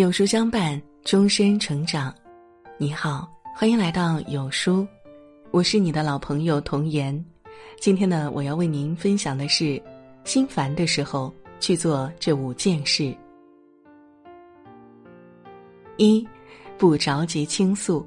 [0.00, 2.14] 有书相伴，终身成长。
[2.78, 4.88] 你好，欢迎来到有书，
[5.50, 7.22] 我是你的老朋友童言。
[7.78, 9.78] 今天呢，我要为您分享的是：
[10.24, 13.14] 心烦的时候去做这五件事。
[15.98, 16.26] 一，
[16.78, 18.02] 不着急倾诉。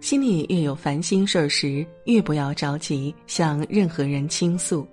[0.00, 4.86] 心里越有烦心事儿时，越不要着急向任何人倾诉。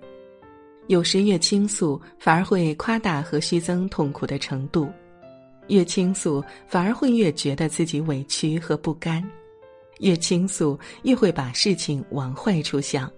[0.88, 4.92] 有时越倾诉，反而会夸大和虚增痛苦的程度。
[5.68, 9.22] 越倾诉，反而会越觉得自己委屈和不甘；
[10.00, 13.12] 越倾诉，越会把事情往坏处想。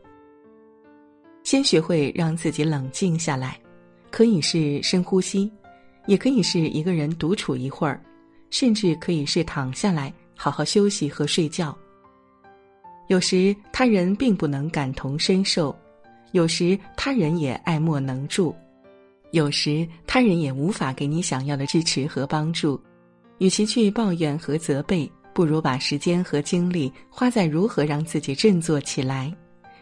[1.44, 3.60] 先学会让自己冷静下来，
[4.12, 5.52] 可以是深呼吸，
[6.06, 8.02] 也可以是一个人独处一会儿，
[8.50, 11.76] 甚至可以是躺下来好好休息和睡觉。
[13.08, 15.76] 有时他人并不能感同身受，
[16.34, 18.54] 有时他人也爱莫能助。
[19.32, 22.80] 有时他人也无法给你想要的支持和帮助，
[23.38, 29.32] 与其去抱怨和责备，不如把时间和精力花在如何让自己振作起来，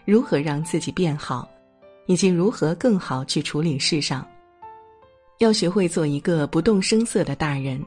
[0.03, 1.49] 如何让自己变好，
[2.07, 4.27] 以及如何更好去处理事上。
[5.39, 7.81] 要学会做一个不动声色的大人，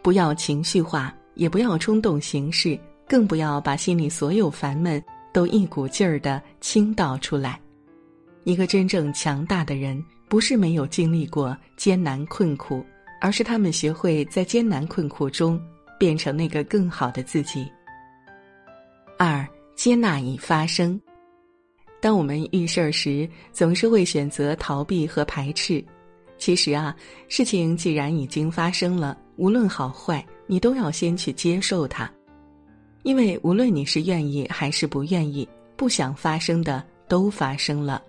[0.00, 7.60] 不要情绪化，也不要冲动行事，更不要把心里所有烦闷都一股劲儿的倾倒出来。
[8.44, 10.02] 一个真正强大的人。
[10.32, 12.82] 不是没有经历过艰难困苦，
[13.20, 15.62] 而是他们学会在艰难困苦中
[15.98, 17.70] 变成那个更好的自己。
[19.18, 20.98] 二，接纳已发生。
[22.00, 25.84] 当我们遇事儿时，总是会选择逃避和排斥。
[26.38, 26.96] 其实啊，
[27.28, 32.10] 事情既然已经发生了，无论好坏，你都要先去接受它，
[33.02, 35.46] 因为无论你是愿意还是不愿意，
[35.76, 38.02] 不想发生的都发生了。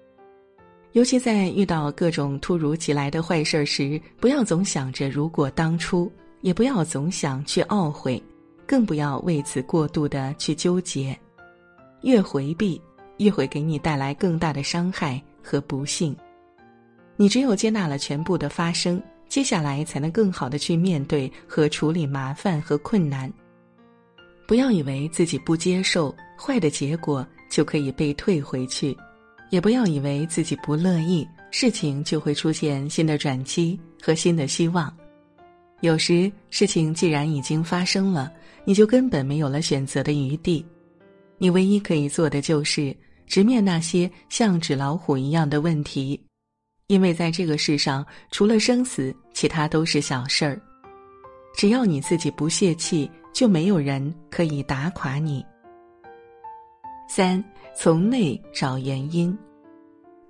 [0.93, 8.21] 尤其在遇到各种突如其来的坏事儿时，不要总想着如果当初，也不要总想去懊悔，
[8.67, 11.17] 更不要为此过度的去纠结。
[12.03, 12.79] 越回避，
[13.17, 16.15] 越会给你带来更大的伤害和不幸。
[17.15, 23.31] 你只有接纳了全部的发生，接下来才能更好的去面对和处理麻烦和困难。
[24.47, 28.95] 不要以为自己不接受坏的结果就可以被退回去。
[29.49, 34.91] 也不要以为自己不乐意，事情就会出现新的转机和新的希望。
[35.81, 38.31] 有时事情既然已经发生了，
[38.63, 40.65] 你就根本没有了选择的余地。
[41.37, 42.95] 你唯一可以做的就是
[43.27, 46.19] 直面那些像纸老虎一样的问题，
[46.87, 50.61] 因为在这个世上，除了生死，其他都是小事儿。
[51.55, 55.45] 只要你自己不泄气，就没有人可以打垮你。
[57.15, 57.43] 三。
[57.75, 59.37] 从内找原因。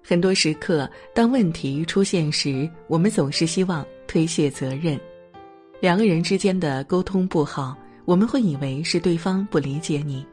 [0.03, 4.99] 很多时刻，当问题出现时，我们总是希望推卸责任。
[5.79, 7.73] 两个人之间的沟通不好，
[8.03, 10.25] 我们会以为是对方不理解你；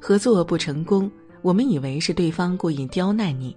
[0.00, 1.10] 合作不成功，
[1.42, 3.52] 我们以为是对方故意刁难你；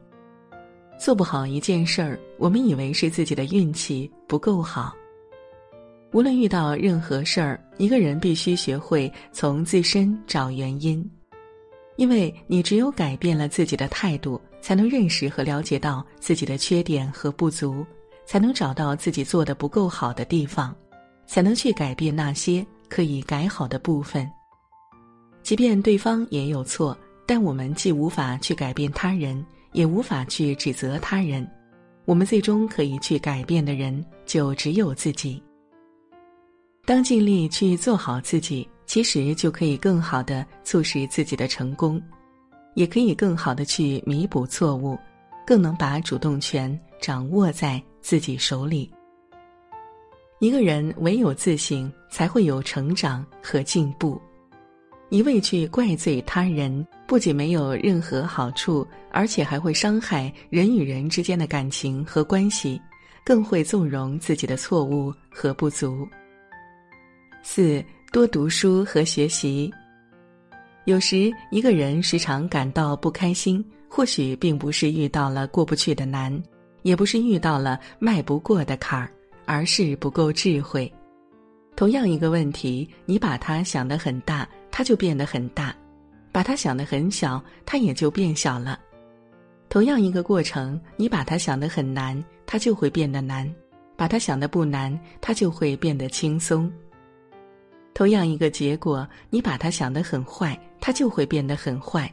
[1.00, 4.92] 做不好一件事儿，我们以为是自己的运气不够好。
[6.14, 11.08] 无论遇到任何事儿，一个人必须学会从自身找原因。
[12.02, 17.86] 因为你只有改变了自己的态度，才能认识和了解到自己的缺点和不足，
[18.26, 20.76] 才能找到自己做的不够好的地方，
[21.28, 24.28] 才能去改变那些可以改好的部分。
[25.44, 26.98] 即便对方也有错，
[27.28, 31.48] 但我们既无法去改变他人，也无法去指责他人，
[32.06, 35.40] 我们最终可以去改变的人就只有自己。
[36.84, 38.68] 当尽力去做好自己。
[38.92, 42.02] 其实就可以更好的促使自己的成功，
[42.74, 45.00] 也可以更好的去弥补错误，
[45.48, 48.92] 更能把主动权掌握在自己手里。
[50.40, 54.22] 一个人唯有自省，才会有成长和进步。
[55.08, 62.78] 一味去怪罪他人，不仅没有任何好处，而且还会伤害人与人之间的感情和关系，
[63.24, 66.06] 更会纵容自己的错误和不足。
[67.42, 67.82] 四。
[68.12, 69.72] 多读书和学习。
[70.84, 76.44] 有时，一个人时常感到不开心，或许并不是遇到了过不去的难，
[76.82, 79.10] 也不是遇到了迈不过的坎儿，
[79.46, 80.92] 而是不够智慧。
[81.74, 85.74] 同样一个问题，你把它想得很大，它就变得很大；
[86.34, 88.78] 把它想得很小，它也就变小了。
[89.70, 93.48] 同样一个过程，你把它想得很难，它就会变得难；
[93.96, 96.70] 把它想得不难，它就会变得轻松。
[97.94, 102.08] 同样一个结果，你把它想得很坏，它就会变得很坏；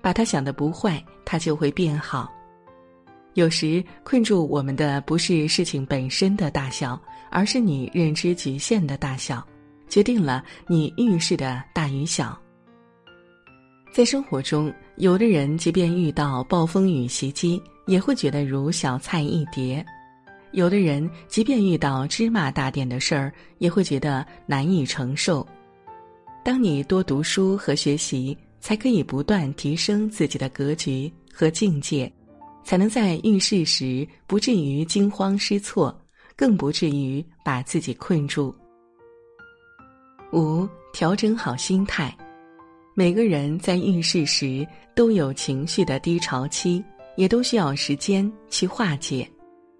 [0.00, 2.32] 把它想得不坏，它就会变好。
[3.34, 6.98] 有时困住我们的不是事情本身的大小，
[7.30, 9.46] 而是你认知局限的大小，
[9.88, 12.38] 决定了你遇事的大与小。
[13.92, 19.84] 在生活中，有的人即便遇到暴风雨袭击，也会觉得如小菜一碟；
[20.52, 25.46] 有的人即便遇到芝麻大点的事儿，也会觉得难以承受。
[26.44, 32.10] 当你多读书和学习，才可以不断提升自己的格局和境界。
[32.64, 35.96] 才能在遇事时不至于惊慌失措，
[36.34, 38.52] 更不至于把自己困住。
[40.32, 42.12] 五、调整好心态。
[42.92, 44.66] 每个人在遇事时
[44.96, 46.82] 都有情绪的低潮期，
[47.16, 49.30] 也都需要时间去化解，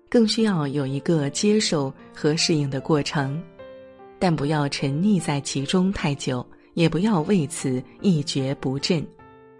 [0.08, 3.43] 更需要有一个接受和适应的过程。
[4.19, 6.44] 但不要沉溺在其中太久，
[6.75, 9.06] 也不要为此一蹶不振，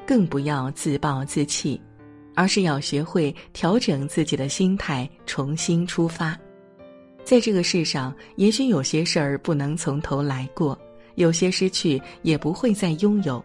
[0.07, 1.81] 更不要自暴自弃。
[2.39, 6.39] 而是要学会调整自己的心态，重新出发。
[7.25, 10.79] 在这个世上，也许有些事儿不能从头来过，
[11.15, 13.43] 有些失去也不会再拥有，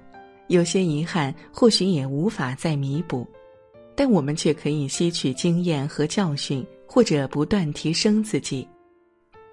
[0.48, 3.26] 有些遗憾或许也无法再弥补，
[3.96, 6.62] 但我们却可以吸取经验和教训，
[6.94, 8.68] 或者不断提升自己，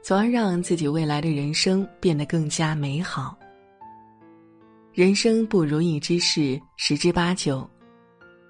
[0.02, 3.38] 从而让自己未来的人生变得更加美好。
[4.93, 7.64] 人生不如意之事十之八九。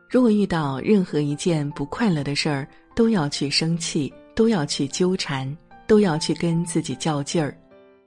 [0.08, 5.54] 如果遇到任何一件不快乐的事儿，都要去生气，都要去纠缠，
[5.86, 7.54] 都要去跟自己较劲儿，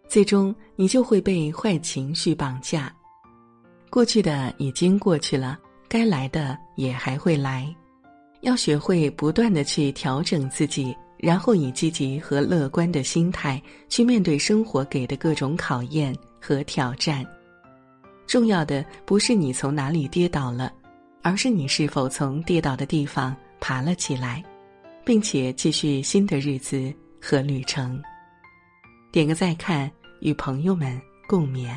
[0.07, 2.91] 最终你就会被坏情绪绑架。
[3.91, 7.71] 过去的已经过去了，该来的也还会来，
[8.41, 17.25] 要学会不断的去调整自己，然后以积极和乐观的心态去面对生活给的各种考验和挑战。
[18.27, 20.71] 重要的不是你从哪里跌倒了。
[21.23, 24.43] 而是你是否从跌倒的地方爬了起来，
[25.05, 26.91] 并且继续新的日子
[27.21, 28.01] 和旅程。
[29.11, 29.87] 点个再看，
[30.21, 31.75] 与朋友们共勉。